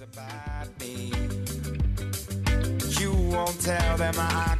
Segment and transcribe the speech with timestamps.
[0.00, 1.12] about me.
[2.98, 4.56] You won't tell them I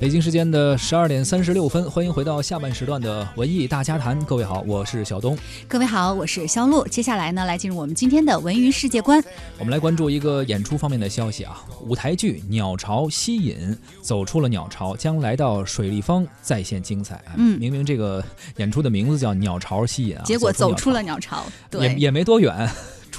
[0.00, 4.16] 北京时间的十二点三十六分，欢迎回到下半时段的文艺大家谈。
[4.24, 5.36] 各位好，我是小东。
[5.66, 6.86] 各位好，我是肖璐。
[6.86, 9.20] 接下来呢，来进入我们今天的文娱世界观。
[9.58, 13.56] 我们来关注一个演出方面的消息啊，舞台剧《鸟巢吸引》
[14.02, 17.20] 走出了鸟巢，将来到水立方再现精彩。
[17.36, 18.24] 嗯，明明这个
[18.58, 22.70] 演出的名字叫《鸟巢吸引》啊，结果走出了鸟巢，也也没多远。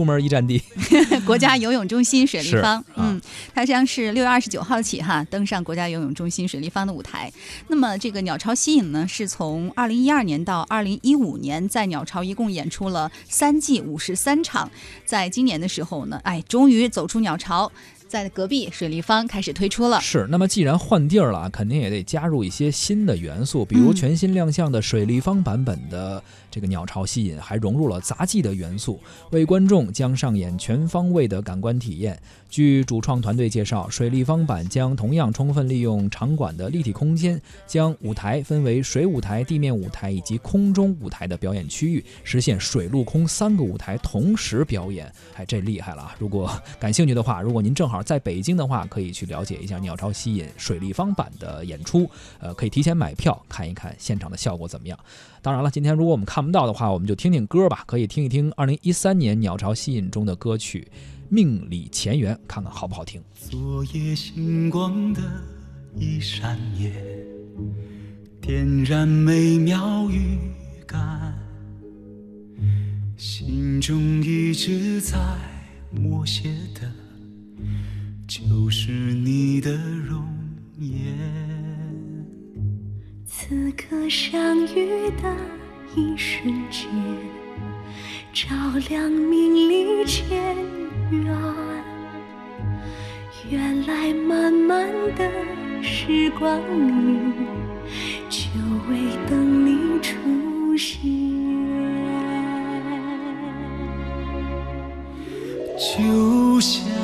[0.00, 0.62] 出门一站地，
[1.26, 3.20] 国家游泳中心水立方，嗯，
[3.54, 7.30] 它将是六月二十九号起哈登上国家游泳中心水立方的舞台。
[7.68, 14.70] 那么这个鸟巢吸引呢，是从二零一二年到二零一五年，在鸟巢一共演出了三季五十三场，
[15.04, 17.70] 在今年的时候呢，哎，终于走出鸟巢。
[18.10, 20.26] 在隔壁水立方开始推出了，是。
[20.28, 26.20] 那么既然换地儿了，肯定也得加入一些新的元素，比如全新亮相的水立方版本的
[26.50, 28.98] 这个鸟巢吸引，还融入了杂技的元素，
[29.30, 32.20] 为观众将上演全方位的感官体验。
[32.48, 45.08] 据主创团队介绍，水立方版将同样充分利用场馆的立体空间，将舞台分为水舞台、地面舞台以及空中舞台的表演区域，实现水陆空三个舞台同时表演。
[45.36, 46.16] 哎，这厉害了啊！
[46.18, 47.99] 如果感兴趣的话，如果您正好。
[48.02, 54.98] 在北京的话，可以去了解一下鸟巢吸引水立方版的演出，呃，可以提前买票看一看现场的效果怎么样。
[55.42, 60.86] 当然了，今天如果我们看不到的话，我们就听听歌吧，可以听一听二零一三年鸟巢吸引中的歌曲
[61.28, 63.22] 《命里前缘》，看看好不好听。
[63.34, 65.20] 昨夜星光的
[65.96, 66.92] 一闪眼，
[68.40, 70.38] 点燃美妙预
[70.86, 71.34] 感，
[73.16, 75.18] 心中一直在
[75.90, 76.99] 默写的。
[78.26, 80.24] 就是你的容
[80.78, 81.16] 颜。
[83.26, 85.36] 此刻相遇的
[85.96, 86.88] 一瞬间，
[88.32, 88.54] 照
[88.88, 90.56] 亮命里前
[91.10, 91.36] 缘。
[93.50, 95.28] 原来漫漫的
[95.82, 97.32] 时光里，
[98.28, 98.48] 就
[98.88, 101.00] 为等你出现。
[105.76, 106.99] 就像。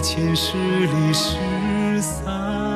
[0.00, 2.67] 前世里失散，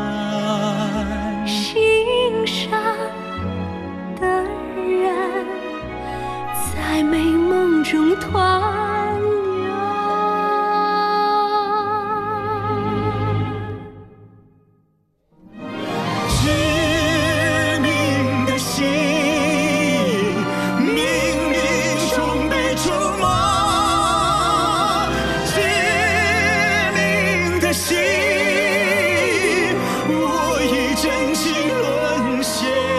[30.94, 32.91] 真情沦陷。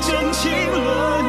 [0.00, 1.19] 真情轮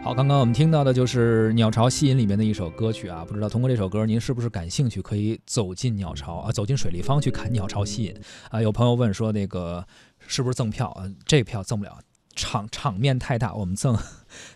[0.00, 8.14] 好，刚刚我们听到的就是《鸟巢吸引》里面的一首歌曲啊，不知道通过这首歌您是不是感兴趣，可以走进鸟巢啊，走进水立方去看《鸟巢吸引》
[8.48, 8.62] 啊。
[8.62, 9.84] 有朋友问说那个
[10.18, 11.04] 是不是赠票啊？
[11.26, 11.98] 这票赠不了。
[12.34, 13.98] 场场面太大，我们赠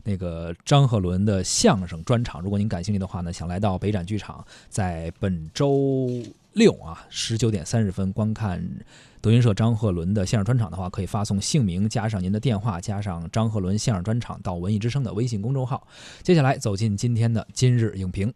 [0.05, 2.41] 那个张鹤伦的相声专场。
[2.41, 6.09] 如果您感兴趣的话呢，想来到北展剧场，在本周
[6.55, 8.63] 六啊十九点三十分观看
[9.21, 15.87] 德云社张鹤伦的相声专场的话，可以发送姓名加上您的电话，加上张鹤伦相声专场到文艺之声的微信公众号。
[16.23, 18.33] 接下来走进今天的今日影评。